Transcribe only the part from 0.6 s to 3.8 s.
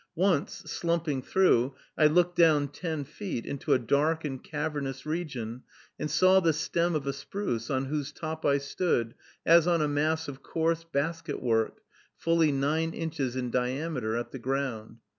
slumping through, I looked down ten feet, into a